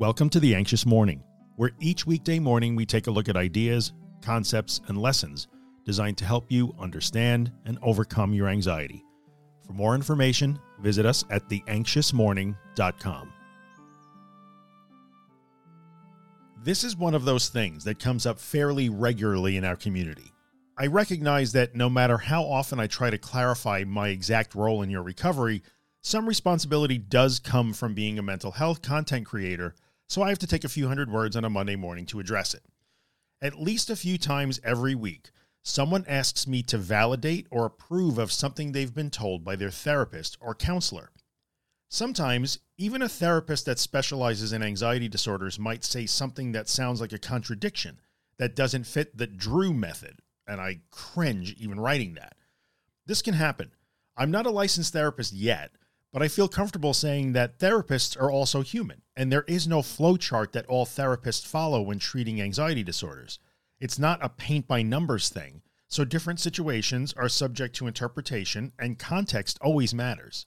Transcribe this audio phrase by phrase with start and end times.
[0.00, 1.22] Welcome to The Anxious Morning,
[1.54, 3.92] where each weekday morning we take a look at ideas,
[4.22, 5.46] concepts, and lessons
[5.84, 9.04] designed to help you understand and overcome your anxiety.
[9.64, 13.32] For more information, visit us at theanxiousmorning.com.
[16.64, 20.32] This is one of those things that comes up fairly regularly in our community.
[20.76, 24.90] I recognize that no matter how often I try to clarify my exact role in
[24.90, 25.62] your recovery,
[26.00, 29.76] some responsibility does come from being a mental health content creator
[30.08, 32.54] so I have to take a few hundred words on a Monday morning to address
[32.54, 32.62] it.
[33.42, 35.30] At least a few times every week,
[35.62, 40.36] someone asks me to validate or approve of something they've been told by their therapist
[40.40, 41.10] or counselor.
[41.88, 47.12] Sometimes, even a therapist that specializes in anxiety disorders might say something that sounds like
[47.12, 48.00] a contradiction
[48.36, 52.36] that doesn't fit the Drew method, and I cringe even writing that.
[53.06, 53.70] This can happen.
[54.16, 55.72] I'm not a licensed therapist yet,
[56.14, 60.52] but I feel comfortable saying that therapists are also human, and there is no flowchart
[60.52, 63.40] that all therapists follow when treating anxiety disorders.
[63.80, 68.96] It's not a paint by numbers thing, so different situations are subject to interpretation, and
[68.96, 70.46] context always matters.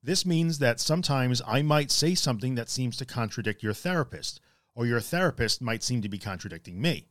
[0.00, 4.40] This means that sometimes I might say something that seems to contradict your therapist,
[4.76, 7.08] or your therapist might seem to be contradicting me.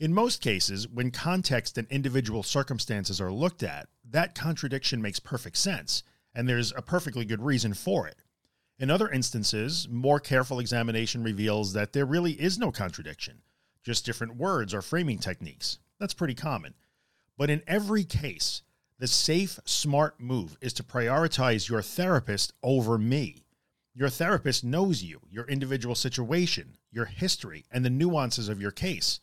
[0.00, 5.56] In most cases, when context and individual circumstances are looked at, that contradiction makes perfect
[5.56, 6.02] sense
[6.34, 8.16] and there's a perfectly good reason for it.
[8.78, 13.42] In other instances, more careful examination reveals that there really is no contradiction,
[13.84, 15.78] just different words or framing techniques.
[16.00, 16.74] That's pretty common.
[17.36, 18.62] But in every case,
[18.98, 23.44] the safe, smart move is to prioritize your therapist over me.
[23.94, 29.20] Your therapist knows you, your individual situation, your history, and the nuances of your case.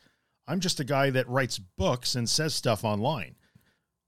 [0.47, 3.35] I'm just a guy that writes books and says stuff online.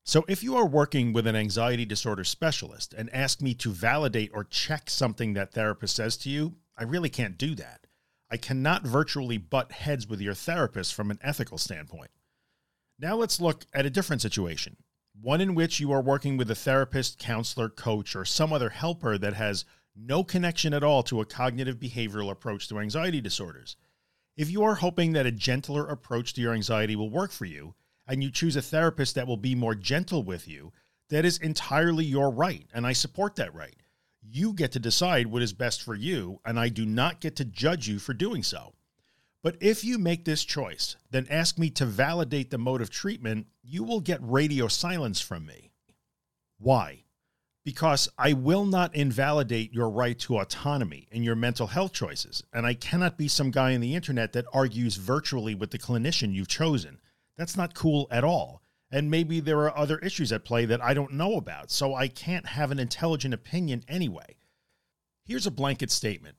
[0.03, 4.31] So if you are working with an anxiety disorder specialist and ask me to validate
[4.33, 7.85] or check something that therapist says to you, I really can't do that.
[8.31, 12.09] I cannot virtually butt heads with your therapist from an ethical standpoint.
[12.97, 14.78] Now let's look at a different situation,
[15.19, 19.18] one in which you are working with a therapist, counselor, coach, or some other helper
[19.18, 23.75] that has no connection at all to a cognitive behavioral approach to anxiety disorders.
[24.38, 27.75] If you are hoping that a gentler approach to your anxiety will work for you,
[28.07, 30.72] and you choose a therapist that will be more gentle with you,
[31.09, 32.66] that is entirely your right.
[32.73, 33.75] And I support that right.
[34.22, 37.45] You get to decide what is best for you, and I do not get to
[37.45, 38.73] judge you for doing so.
[39.44, 43.47] But if you make this choice, then ask me to validate the mode of treatment,
[43.63, 45.72] you will get radio silence from me.
[46.59, 47.06] Why?
[47.63, 52.66] Because I will not invalidate your right to autonomy and your mental health choices, and
[52.66, 56.47] I cannot be some guy on the internet that argues virtually with the clinician you've
[56.47, 57.00] chosen.
[57.41, 58.62] That's not cool at all.
[58.91, 62.07] And maybe there are other issues at play that I don't know about, so I
[62.07, 64.35] can't have an intelligent opinion anyway.
[65.25, 66.38] Here's a blanket statement.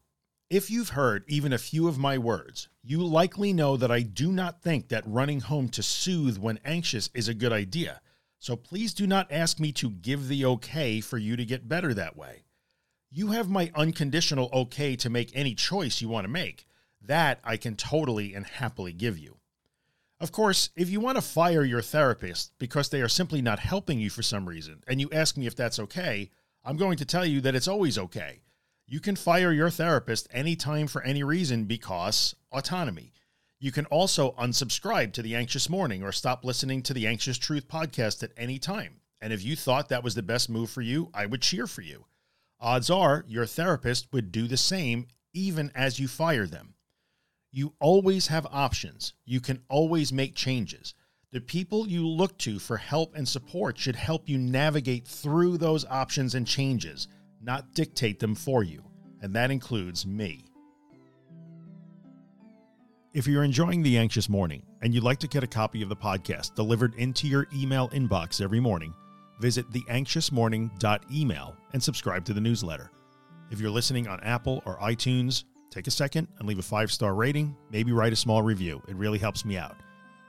[0.49, 4.31] If you've heard even a few of my words, you likely know that I do
[4.31, 8.01] not think that running home to soothe when anxious is a good idea.
[8.39, 11.93] So please do not ask me to give the okay for you to get better
[11.95, 12.45] that way.
[13.11, 16.65] You have my unconditional okay to make any choice you want to make.
[17.01, 19.39] That I can totally and happily give you.
[20.23, 23.99] Of course, if you want to fire your therapist because they are simply not helping
[23.99, 26.31] you for some reason, and you ask me if that's okay,
[26.65, 28.43] I'm going to tell you that it's always okay.
[28.87, 33.15] You can fire your therapist anytime for any reason because autonomy.
[33.59, 37.67] You can also unsubscribe to The Anxious Morning or stop listening to The Anxious Truth
[37.67, 39.01] podcast at any time.
[39.21, 41.83] And if you thought that was the best move for you, I would cheer for
[41.83, 42.05] you.
[42.61, 46.75] Odds are your therapist would do the same even as you fire them.
[47.55, 49.13] You always have options.
[49.27, 50.95] You can always make changes.
[51.33, 55.85] The people you look to for help and support should help you navigate through those
[55.85, 57.09] options and changes,
[57.43, 58.83] not dictate them for you.
[59.21, 60.47] And that includes me.
[63.13, 65.97] If you're enjoying The Anxious Morning and you'd like to get a copy of the
[65.97, 68.95] podcast delivered into your email inbox every morning,
[69.41, 72.91] visit theanxiousmorning.email and subscribe to the newsletter.
[73.51, 77.15] If you're listening on Apple or iTunes, take a second and leave a five star
[77.15, 78.83] rating, maybe write a small review.
[78.89, 79.77] It really helps me out.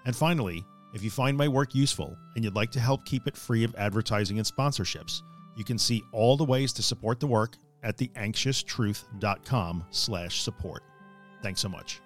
[0.05, 3.35] And finally, if you find my work useful and you'd like to help keep it
[3.35, 5.21] free of advertising and sponsorships,
[5.55, 10.83] you can see all the ways to support the work at theanxioustruth.com slash support.
[11.41, 11.99] Thanks so much.